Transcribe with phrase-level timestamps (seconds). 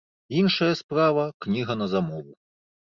[0.39, 2.31] Іншая справа кніга на замову.